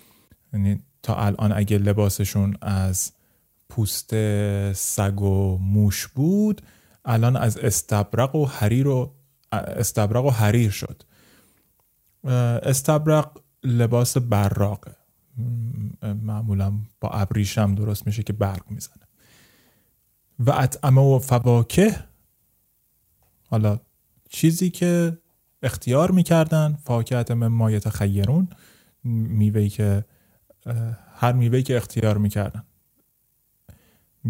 [0.54, 3.12] یعنی تا الان اگه لباسشون از
[3.70, 4.14] پوست
[4.74, 6.62] سگ و موش بود
[7.06, 9.14] الان از استبرق و حریر و
[9.52, 11.04] استبرق و حریر شد.
[12.64, 13.32] استبرق
[13.64, 15.03] لباس براقه
[16.02, 19.04] معمولا با ابریشم درست میشه که برق می‌زنه.
[20.40, 21.96] و اطعمه و فواکه
[23.50, 23.80] حالا
[24.30, 25.18] چیزی که
[25.64, 28.48] اختیار می‌کردن فاکهت مما یتخیرون
[29.04, 30.06] میوهی که
[31.14, 32.64] هر میوهی که اختیار می‌کردن.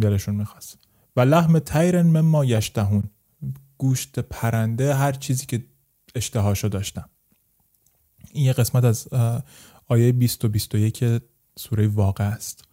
[0.02, 0.78] دلشون می‌خواست.
[1.16, 3.04] و لحم تیرن مما یشتهون
[3.78, 5.64] گوشت پرنده هر چیزی که
[6.16, 7.10] اشتهاشو داشتم
[8.32, 9.08] این یه قسمت از
[9.88, 11.04] آیه 20 و 21
[11.60, 12.64] سوره واقع است.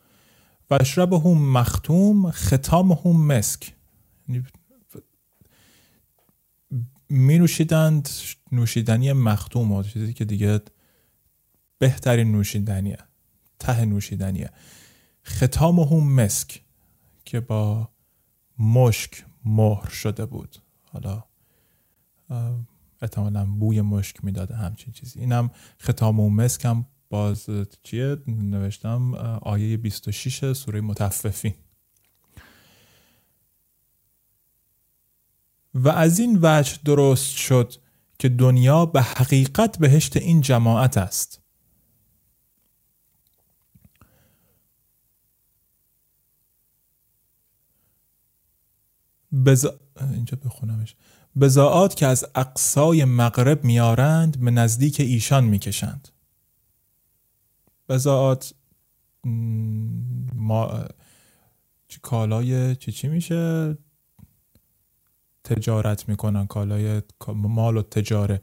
[0.70, 3.75] و اشرب هم مختوم ختام هم مسک.
[4.29, 4.44] یعنی
[7.09, 8.09] می نوشیدند
[8.53, 10.61] نوشیدنی مختوم چیزی که دیگه
[11.79, 12.99] بهترین نوشیدنیه
[13.59, 14.51] ته نوشیدنیه.
[15.27, 16.62] ختام هم مسک
[17.25, 17.88] که با
[18.59, 20.57] مشک مهر شده بود.
[20.83, 21.25] حالا
[23.03, 25.20] احتمالا بوی مشک می‌داده همچین چیزی.
[25.20, 25.51] اینم
[25.83, 27.46] ختام و مسک هم باز
[27.83, 31.55] چیه؟ نوشتم آیه 26 سوره متففین
[35.75, 37.75] و از این وجه درست شد
[38.18, 41.40] که دنیا به حقیقت بهشت این جماعت است.
[49.46, 49.75] بزا...
[50.01, 50.94] اینجا بخونمش.
[51.40, 56.09] بزاعات که از اقصای مغرب میارند به نزدیک ایشان می‌کشند.
[57.90, 58.55] بزاعات
[60.35, 60.85] ما
[62.03, 63.76] کالای چی چی میشه؟
[65.44, 68.42] تجارت می‌کنن کالای مال و تجاره.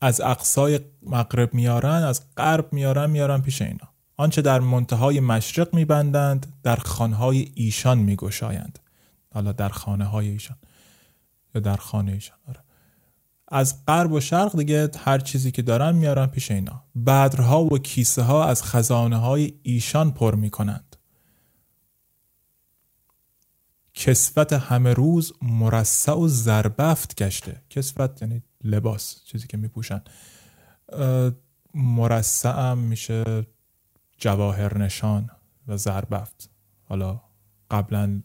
[0.00, 3.88] از اقصای مغرب میارن از غرب میارن میارن پیش اینا.
[4.16, 8.78] آنچه در منتهای مشرق میبندند در خانهای ایشان میگشایند.
[9.34, 10.56] حالا در خانه های ایشان
[11.54, 12.60] یا در خانه ایشان آره.
[13.48, 16.84] از غرب و شرق دیگه هر چیزی که دارن میارن پیش اینا.
[17.06, 20.96] بدرها و کیسه ها از خزانه های ایشان پر می‌کنند.
[23.94, 27.62] کسوت همه روز مرصع و زربفت گشته.
[27.70, 30.02] کسوت یعنی لباس چیزی که میپوشن.
[31.74, 33.46] مرصع هم میشه
[34.18, 35.30] جواهر نشان
[35.68, 36.50] و زربفت.
[36.84, 37.20] حالا
[37.70, 38.20] قبلا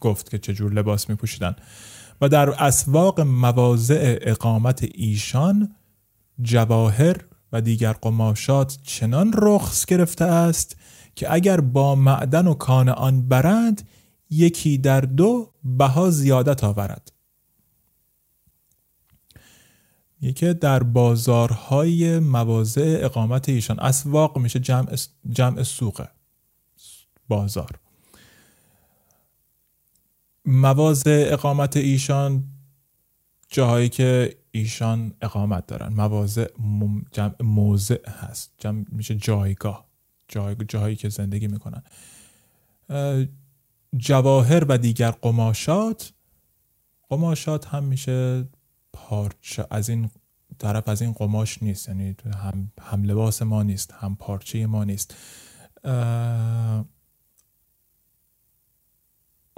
[0.00, 1.56] گفت که چجور لباس میپوشیدن.
[2.20, 5.74] و در اسواق مواضع اقامت ایشان
[6.42, 7.16] جواهر
[7.52, 10.76] و دیگر قماشات چنان رخص گرفته است
[11.14, 13.88] که اگر با معدن و کان آن برند
[14.30, 17.12] یکی در دو بها زیادت آورد.
[20.20, 24.96] یکی در بازارهای مواضع اقامت ایشان اسواق میشه جمع,
[25.30, 26.08] جمع سوقه
[27.28, 27.83] بازار.
[30.44, 32.44] مواضع اقامت ایشان
[33.48, 35.92] جاهایی که ایشان اقامت دارن.
[35.92, 36.46] مواضع
[37.12, 38.54] جمع موضع هست.
[38.58, 39.88] جمع میشه جایگاه.
[40.28, 41.82] جای جاهایی که زندگی می‌کنن.
[43.96, 46.12] جواهر و دیگر قماشات.
[47.08, 48.48] قماشات هم میشه
[48.92, 49.66] پارچه.
[49.70, 50.10] از این
[50.58, 51.88] طرف از این قماش نیست.
[51.88, 55.14] یعنی هم, هم لباس ما نیست هم پارچه ما نیست.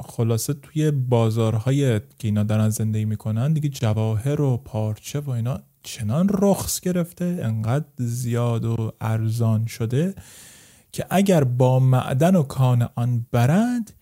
[0.04, 6.28] خلاصه توی بازارهای که اینا دارن زندگی می‌کنن دیگه جواهر و پارچه و اینا چنان
[6.32, 10.14] رخص گرفته انقدر زیاد و ارزان شده
[10.92, 13.92] که اگر با معدن و کان آن برند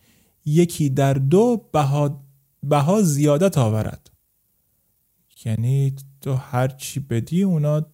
[0.45, 2.25] یکی در دو بها,
[2.63, 4.11] بها زیادت آورد.
[5.45, 7.87] یعنی تو هر چی بدی اونا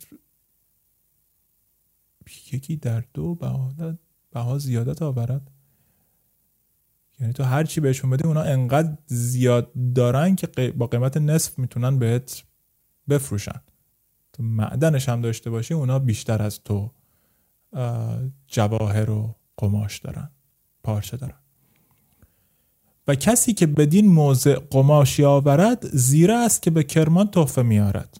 [2.52, 3.72] یکی در دو بها,
[4.30, 5.50] بها زیادت آورد.
[7.20, 11.98] یعنی تو هر چی بهشون بدی اونا انقدر زیاد دارن که با قیمت نصف می‌تونن
[11.98, 12.44] بهت
[13.08, 13.60] بفروشن.
[14.32, 16.90] تو معدنش هم داشته باشی اونا بیشتر از تو
[18.46, 20.30] جواهر و قماش دارن
[20.82, 21.38] پارچه دارن.
[23.08, 28.16] و کسی که بدین موضع قماشی آورد زیره است که به کرمان تحفه میارد.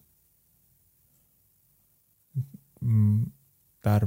[3.83, 4.03] در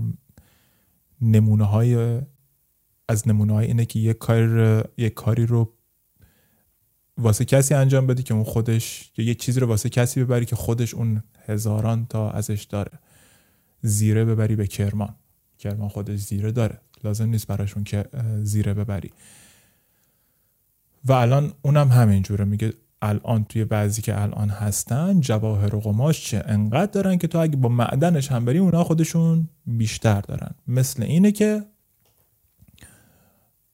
[1.21, 2.21] نمونه های
[3.07, 5.73] از نمونه های اینه که یک کار یک کاری رو
[7.17, 10.55] واسه کسی انجام بدی که اون خودش یا یه چیزی رو واسه کسی ببری که
[10.55, 12.91] خودش اون هزاران تا ازش داره.
[13.81, 15.15] زیره ببری به کرمان.
[15.59, 16.81] کرمان خودش زیره داره.
[17.03, 18.05] لازم نیست براشون که
[18.43, 19.11] زیره ببری.
[21.05, 22.45] و الان اونم همینجوره.
[22.45, 27.39] میگه الان توی بعضی که الان هستن جواهر و قماش چه؟ انقدر دارن که تو
[27.39, 30.51] اگه با معدنش هم بری اونا خودشون بیشتر دارن.
[30.67, 31.65] مثل اینه که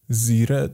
[0.10, 0.70] زیره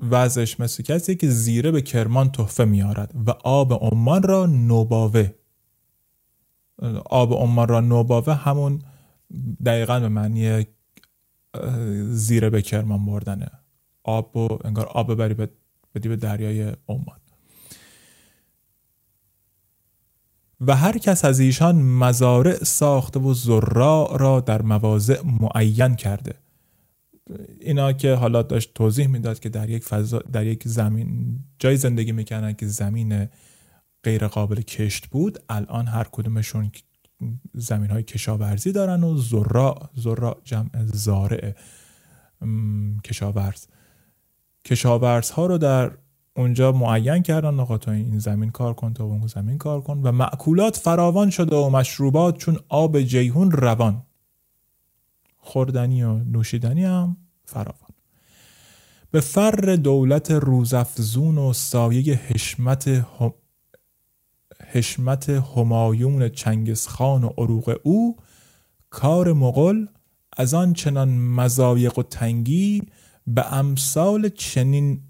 [0.00, 5.30] وضعش مثل کسی که زیره به کرمان تحفه میارد و آب عمان را نوباوه.
[7.04, 8.82] آب عمان را نوباوه همون
[9.64, 10.66] دقیقا به معنی
[12.08, 13.50] زیره به کرمان بردنه
[14.02, 15.34] آب و انگار آب ببری
[15.94, 17.18] بدی به دریای عمان.
[20.60, 26.43] و هر کس از ایشان مزارع ساخته و زرا را در مواضع معین کرده.
[27.60, 32.12] اینا که حالا داشت توضیح می‌داد که در یک فضا در یک زمین جای زندگی
[32.12, 33.28] می‌کنن که زمین
[34.04, 36.72] غیر قابل کشت بود الان هر کدومشون
[37.54, 41.52] زمین های کشاورزی دارن و زرا زرا جمع زارع
[43.04, 43.66] کشاورز.
[44.64, 45.92] کشاورزها رو در
[46.36, 50.76] اونجا معین کردن تو این زمین کار کن تو اون زمین کار کن و معکولات
[50.76, 54.02] فراوان شده و مشروبات چون آب جیهون روان.
[55.44, 57.90] خوردنی و نوشیدنی هم فراوان.
[59.10, 63.34] به فر دولت روزافزون و سایه حشمت هم...
[64.72, 68.16] حشمت همایون چنگسخان و عروق او
[68.90, 69.86] کار مغل
[70.36, 72.82] از آن چنان مزایق و تنگی
[73.26, 75.00] به امثال چنین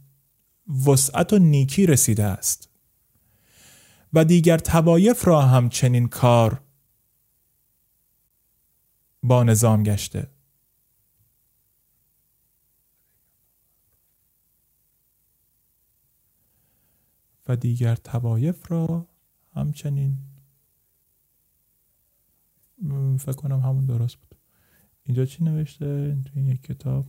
[0.87, 2.69] وسعت و نیکی رسیده است.
[4.13, 6.61] و دیگر تبایف را هم چنین کار
[9.25, 10.31] با نظام گشته.
[17.49, 19.09] و دیگر توایف را
[19.53, 20.19] همچنین
[23.19, 24.35] فکر کنم همون درست بود.
[25.03, 27.07] اینجا چی نوشته؟ تو این یک کتاب.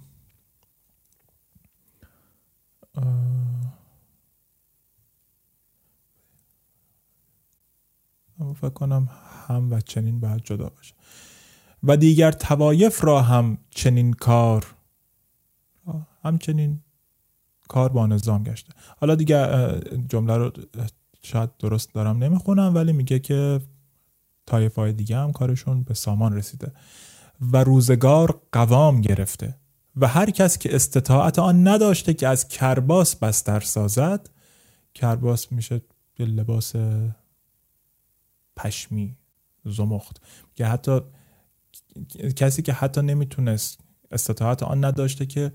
[8.55, 9.09] فکر کنم
[9.47, 10.95] هم و چنین باید جدا باشه.
[11.85, 14.75] و دیگر توایف را هم چنین کار
[16.23, 16.79] همچنین
[17.67, 18.73] کار با نظام گشته.
[18.97, 19.47] حالا دیگه
[20.09, 20.51] جمله رو
[21.21, 23.61] شاید درست دارم نمی‌خونم ولی میگه که
[24.45, 26.71] تایف های دیگه هم کارشون به سامان رسیده
[27.41, 29.55] و روزگار قوام گرفته
[29.95, 34.29] و هر کس که استطاعت آن نداشته که از کرباس بستر سازد
[34.93, 35.81] کرباس میشه
[36.19, 36.73] لباس
[38.57, 39.17] پشمی
[39.65, 40.21] زمخت.
[40.55, 40.99] که حتی
[42.35, 43.79] کسی که حتی نمی‌تونست
[44.11, 45.51] استطاعت آن نداشته که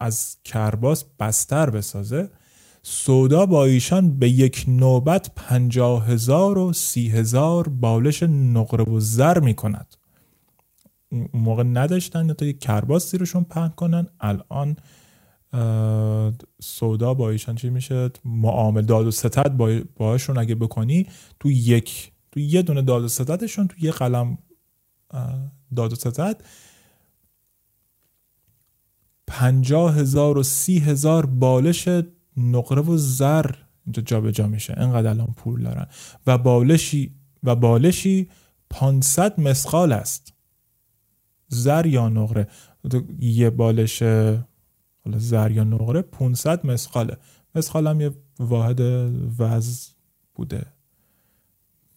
[0.00, 2.30] از کرباس بستر بسازه
[2.82, 9.38] سودا با ایشان به یک نوبت پنجاه هزار و سی هزار بالش نقره و زر
[9.38, 9.94] می کند
[11.34, 14.06] موقع نداشتن تا یک کرباس زیرشون پهن کنن.
[14.20, 14.76] الان
[16.62, 19.56] سودا با ایشان چی میشه؟ معامل داد و ستد
[19.96, 21.06] باشون اگه بکنی
[21.40, 24.38] تو یک تو یه دونه داد و ستدشون تو یه قلم
[25.76, 26.42] داد و ستد
[29.26, 31.88] پنجاه هزار و سی هزار بالش
[32.36, 33.50] نقره و زر
[33.84, 34.74] اینجا جابجا جا میشه.
[34.76, 35.86] انقدر الان پول دارن.
[36.26, 38.28] و بالشی و بالشی
[38.70, 40.32] 500 مسقال است.
[41.48, 42.48] زر یا نقره؟
[43.18, 44.02] یه بالش
[45.04, 47.16] حالا زر یا نقره 500 مسقاله.
[47.54, 48.80] مسقال هم یه واحد
[49.38, 49.88] وز
[50.34, 50.66] بوده.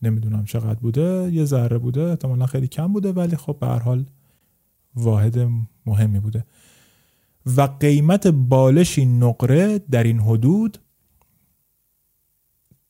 [0.01, 4.05] نمی‌دونم چقدر بوده یه ذره بوده احتمالا خیلی کم بوده ولی خب به هر حال
[4.95, 5.49] واحد
[5.85, 6.45] مهمی بوده.
[7.57, 10.77] و قیمت بالشی نقره در این حدود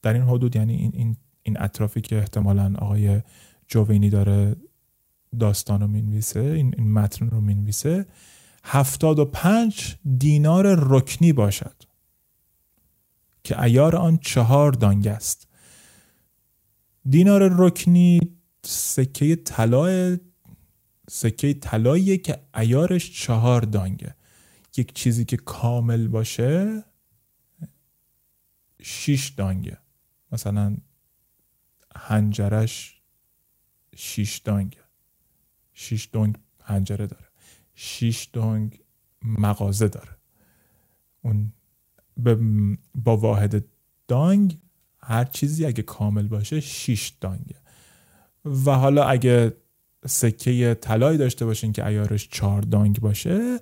[0.01, 3.21] در این حدود یعنی این, این, این اطرافی که احتمالا آقای
[3.67, 4.55] جوینی داره
[5.39, 8.05] داستان رو می‌نویسه این, این متن رو می‌نویسه
[8.63, 11.75] هفتاد و پنج دینار رکنی باشد
[13.43, 15.47] که ایار آن چهار دانگ است.
[17.09, 18.19] دینار رکنی
[18.63, 20.17] سکه طلا
[21.09, 24.15] سکه طلاییه که ایارش چهار دانگه.
[24.77, 26.83] یک چیزی که کامل باشه
[28.81, 29.77] شیش دانگه.
[30.31, 30.77] مثلا
[31.95, 33.01] هنجرش
[33.95, 34.83] شیش دانگه.
[35.73, 37.25] شیش دانگ هنجره داره.
[37.75, 38.79] شیش دانگ
[39.21, 40.17] مغازه داره.
[41.21, 41.53] اون
[42.95, 43.65] با واحد
[44.07, 44.59] دانگ
[45.07, 47.55] هر چیزی اگه کامل باشه شیش دانگه.
[48.65, 49.53] و حالا اگه
[50.05, 53.59] سکه طلایی داشته باشین که ایارش چهار دانگ باشه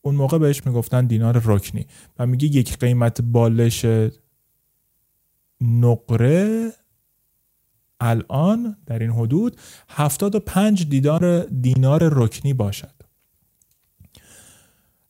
[0.00, 1.86] اون موقع بهش می‌گفتن دینار رکنی.
[2.18, 3.86] و میگه یک قیمت بالش
[5.60, 6.72] نقره
[8.00, 9.56] الان در این حدود
[9.88, 13.03] 75 دیدار دینار رکنی باشد.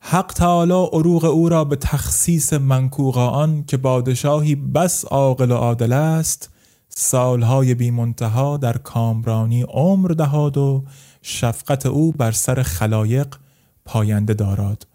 [0.07, 5.92] حق تعالی عروق او را به تخصیص منکوغ آن که پادشاهی بس عاقل و عادل
[5.92, 6.50] است
[6.88, 10.84] سالهای بی منتها در کامرانی عمر دهاد و
[11.22, 13.34] شفقت او بر سر خلایق
[13.84, 14.86] پاینده داراد.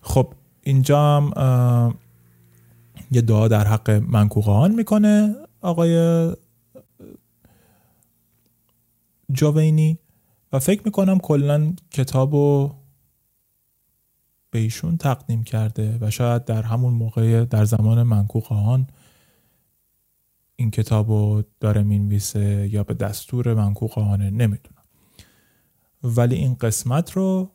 [0.00, 1.94] خب اینجا هم
[3.12, 6.30] یه دعا در حق منکوقان می‌کنه آقای
[9.32, 9.98] جاوینی
[10.52, 12.79] و فکر می‌کنم کلا کتاب رو
[14.50, 18.86] به ایشون تقدیم کرده و شاید در همون موقع در زمان منکوقان
[20.56, 24.84] این کتاب رو داره می‌نویسه یا به دستور منکوقانه نمی‌دونم.
[26.02, 27.50] ولی این قسمت رو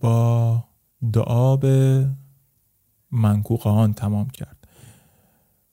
[0.00, 0.64] با
[1.12, 2.08] دعا به
[3.10, 4.68] منکوقان تمام کرد.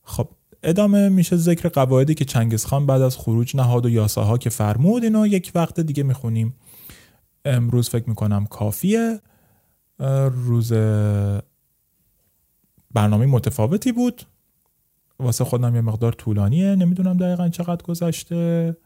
[0.04, 0.30] خب
[0.64, 5.28] ادامه میشه ذکر قواعدی که چنگزخان بعد از خروج نهاد و یاساها که فرمود اینو
[5.28, 6.56] یک وقت دیگه می‌خونیم.
[7.46, 9.22] امروز فکر می‌کنم کافیه.
[10.00, 10.74] روز
[12.92, 14.22] برنامه متفاوتی بود.
[15.20, 16.76] واسه خودم یه مقدار طولانیه.
[16.76, 18.78] نمی‌دونم دقیقا چقدر گذشته.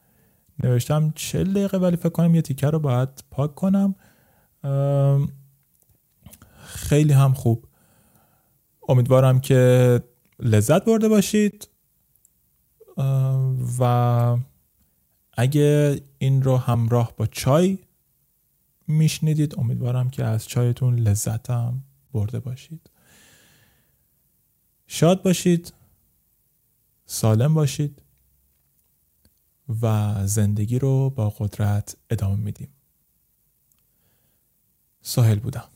[0.64, 3.96] نوشتم چه دقیقه ولی فکر کنم یه تیکه رو باید پاک کنم.
[6.66, 7.66] خیلی هم خوب.
[8.90, 10.04] امیدوارم که
[10.40, 11.70] لذت برده باشید.
[13.80, 14.38] و
[15.34, 17.80] اگه این رو همراه با چای
[18.90, 19.60] میشنیدید.
[19.60, 21.84] امیدوارم که از چایتون لذت هم
[22.14, 22.90] برده باشید.
[24.88, 25.74] شاد باشید
[27.06, 28.02] سالم باشید
[29.82, 32.70] و زندگی رو با قدرت ادامه میدیم.
[35.02, 35.70] ساحل بودم.